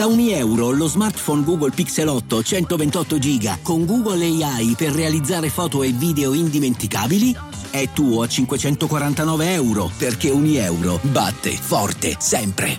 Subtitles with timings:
[0.00, 5.50] Da ogni euro lo smartphone Google Pixel 8 128 GB con Google AI per realizzare
[5.50, 7.36] foto e video indimenticabili
[7.70, 12.78] è tuo a 549 euro perché ogni euro batte forte sempre.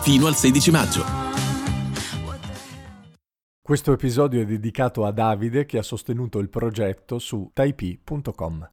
[0.00, 1.04] Fino al 16 maggio.
[3.62, 8.68] Questo episodio è dedicato a Davide che ha sostenuto il progetto su taipi.com.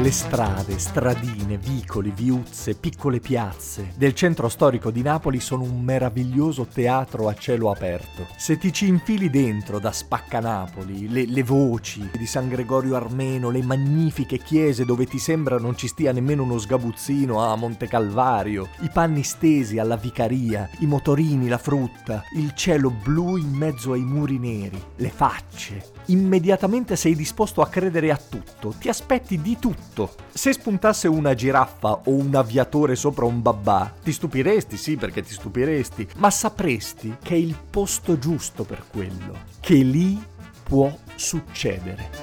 [0.00, 6.64] Le strade, stradine, vicoli, viuzze, piccole piazze del centro storico di Napoli sono un meraviglioso
[6.64, 8.26] teatro a cielo aperto.
[8.38, 13.62] Se ti ci infili dentro da Spaccanapoli, le, le voci di San Gregorio Armeno, le
[13.62, 18.88] magnifiche chiese dove ti sembra non ci stia nemmeno uno sgabuzzino a Monte Calvario, i
[18.90, 24.38] panni stesi alla vicaria, i motorini, la frutta, il cielo blu in mezzo ai muri
[24.38, 29.99] neri, le facce, immediatamente sei disposto a credere a tutto, ti aspetti di tutto.
[30.32, 35.32] Se spuntasse una giraffa o un aviatore sopra un babà, ti stupiresti, sì, perché ti
[35.32, 40.22] stupiresti, ma sapresti che è il posto giusto per quello, che lì
[40.62, 42.19] può succedere.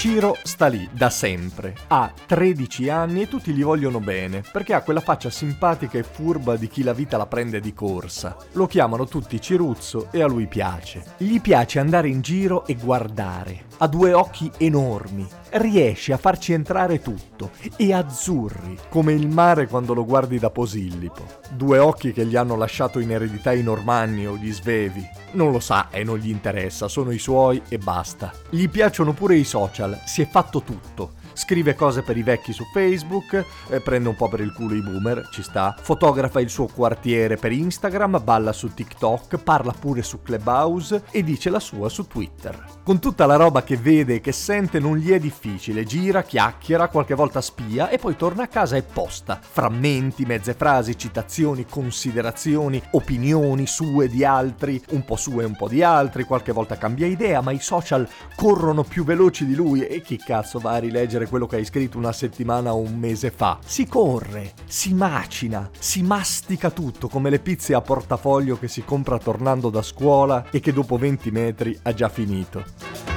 [0.00, 4.80] Ciro sta lì da sempre, ha 13 anni e tutti gli vogliono bene, perché ha
[4.80, 8.34] quella faccia simpatica e furba di chi la vita la prende di corsa.
[8.52, 11.04] Lo chiamano tutti Ciruzzo e a lui piace.
[11.18, 13.69] Gli piace andare in giro e guardare.
[13.82, 19.94] Ha due occhi enormi, riesce a farci entrare tutto e azzurri, come il mare quando
[19.94, 21.24] lo guardi da Posillipo.
[21.48, 25.02] Due occhi che gli hanno lasciato in eredità i Normanni o gli Svevi.
[25.32, 28.30] Non lo sa e non gli interessa, sono i suoi e basta.
[28.50, 32.64] Gli piacciono pure i social, si è fatto tutto scrive cose per i vecchi su
[32.72, 36.66] Facebook, eh, prende un po' per il culo i boomer, ci sta, fotografa il suo
[36.66, 42.06] quartiere per Instagram, balla su TikTok, parla pure su Clubhouse e dice la sua su
[42.06, 42.78] Twitter.
[42.84, 46.88] Con tutta la roba che vede e che sente non gli è difficile, gira, chiacchiera,
[46.88, 49.38] qualche volta spia e poi torna a casa e posta.
[49.40, 55.68] Frammenti, mezze frasi, citazioni, considerazioni, opinioni sue di altri, un po' sue e un po'
[55.68, 60.00] di altri, qualche volta cambia idea, ma i social corrono più veloci di lui e
[60.00, 63.30] chi cazzo va a rileggere leggere quello che hai scritto una settimana o un mese
[63.30, 63.58] fa.
[63.64, 69.18] Si corre, si macina, si mastica tutto come le pizze a portafoglio che si compra
[69.18, 73.08] tornando da scuola e che dopo 20 metri ha già finito.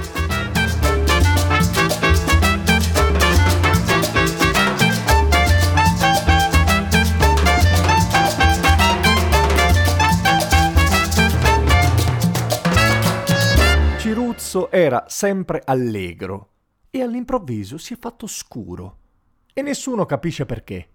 [14.69, 16.52] Era sempre allegro,
[16.95, 18.97] e all'improvviso si è fatto scuro
[19.51, 20.89] e nessuno capisce perché.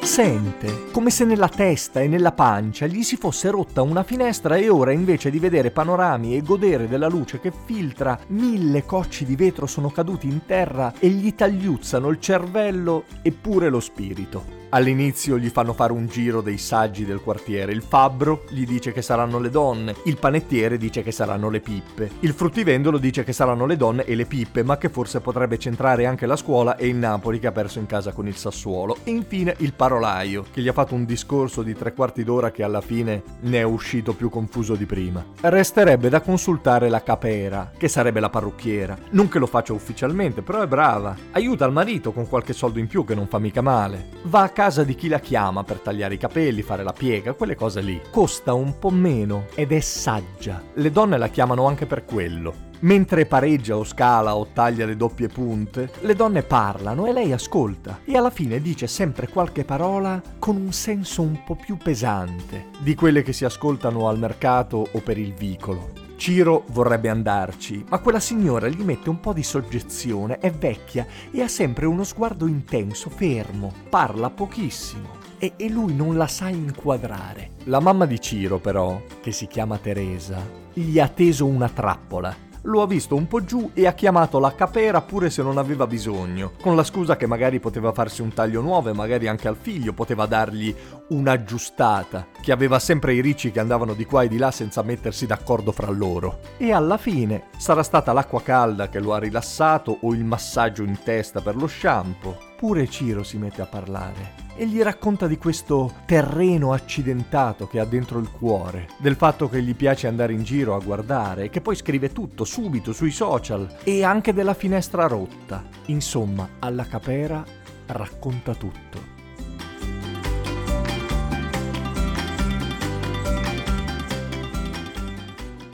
[0.00, 4.70] Sente come se nella testa e nella pancia gli si fosse rotta una finestra e
[4.70, 9.66] ora invece di vedere panorami e godere della luce che filtra, mille cocci di vetro
[9.66, 14.55] sono caduti in terra e gli tagliuzzano il cervello e pure lo spirito.
[14.70, 19.00] All'inizio gli fanno fare un giro dei saggi del quartiere, il fabbro gli dice che
[19.00, 23.64] saranno le donne, il panettiere dice che saranno le pippe, il fruttivendolo dice che saranno
[23.64, 26.96] le donne e le pippe, ma che forse potrebbe centrare anche la scuola e il
[26.96, 30.68] Napoli che ha perso in casa con il Sassuolo, e infine il parolaio, che gli
[30.68, 34.28] ha fatto un discorso di tre quarti d'ora che alla fine ne è uscito più
[34.30, 35.24] confuso di prima.
[35.42, 40.60] Resterebbe da consultare la capera, che sarebbe la parrucchiera, non che lo faccia ufficialmente, però
[40.60, 44.08] è brava, aiuta il marito con qualche soldo in più che non fa mica male,
[44.24, 47.54] va a casa di chi la chiama per tagliare i capelli, fare la piega, quelle
[47.54, 48.00] cose lì.
[48.10, 50.62] Costa un po' meno ed è saggia.
[50.72, 52.54] Le donne la chiamano anche per quello.
[52.78, 57.98] Mentre pareggia o scala o taglia le doppie punte, le donne parlano e lei ascolta
[58.06, 62.94] e alla fine dice sempre qualche parola con un senso un po' più pesante di
[62.94, 66.05] quelle che si ascoltano al mercato o per il vicolo.
[66.16, 71.42] Ciro vorrebbe andarci, ma quella signora gli mette un po' di soggezione, è vecchia e
[71.42, 77.50] ha sempre uno sguardo intenso, fermo, parla pochissimo e, e lui non la sa inquadrare.
[77.64, 80.42] La mamma di Ciro però, che si chiama Teresa,
[80.72, 84.54] gli ha teso una trappola lo ha visto un po' giù e ha chiamato la
[84.54, 88.60] capera pure se non aveva bisogno, con la scusa che magari poteva farsi un taglio
[88.60, 90.74] nuovo e magari anche al figlio poteva dargli
[91.08, 95.26] un'aggiustata, che aveva sempre i ricci che andavano di qua e di là senza mettersi
[95.26, 96.40] d'accordo fra loro.
[96.56, 100.98] E alla fine sarà stata l'acqua calda che lo ha rilassato o il massaggio in
[101.02, 105.92] testa per lo shampoo Pure Ciro si mette a parlare e gli racconta di questo
[106.06, 110.74] terreno accidentato che ha dentro il cuore, del fatto che gli piace andare in giro
[110.74, 115.64] a guardare che poi scrive tutto subito sui social e anche della finestra rotta.
[115.86, 117.44] Insomma, alla capera
[117.88, 119.14] racconta tutto.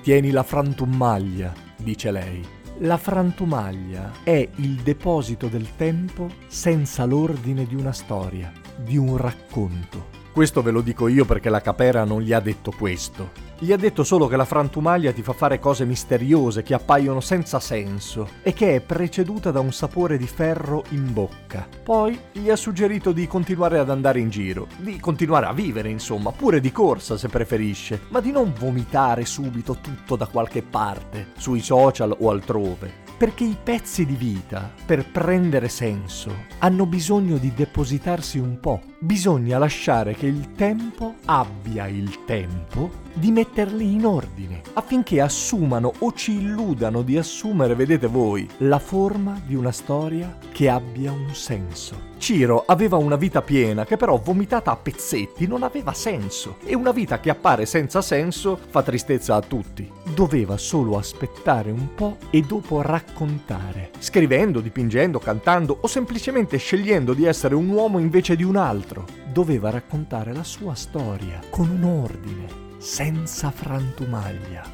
[0.02, 2.60] Tieni la frantumaglia, dice lei.
[2.84, 10.08] La frantumaglia è il deposito del tempo senza l'ordine di una storia, di un racconto.
[10.32, 13.51] Questo ve lo dico io perché la capera non gli ha detto questo.
[13.62, 17.60] Gli ha detto solo che la frantumaglia ti fa fare cose misteriose che appaiono senza
[17.60, 21.68] senso e che è preceduta da un sapore di ferro in bocca.
[21.84, 26.32] Poi gli ha suggerito di continuare ad andare in giro, di continuare a vivere insomma,
[26.32, 31.60] pure di corsa se preferisce, ma di non vomitare subito tutto da qualche parte, sui
[31.60, 38.40] social o altrove perché i pezzi di vita, per prendere senso, hanno bisogno di depositarsi
[38.40, 38.80] un po'.
[38.98, 46.12] Bisogna lasciare che il tempo abbia il tempo di metterli in ordine, affinché assumano o
[46.12, 52.10] ci illudano di assumere, vedete voi, la forma di una storia che abbia un senso.
[52.22, 56.92] Ciro aveva una vita piena che però vomitata a pezzetti non aveva senso e una
[56.92, 59.90] vita che appare senza senso fa tristezza a tutti.
[60.14, 67.24] Doveva solo aspettare un po' e dopo raccontare, scrivendo, dipingendo, cantando o semplicemente scegliendo di
[67.24, 69.04] essere un uomo invece di un altro.
[69.32, 74.64] Doveva raccontare la sua storia con un ordine, senza frantumaglia.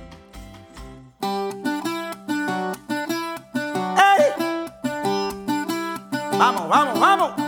[6.38, 7.47] Vamos, vamos, vamos.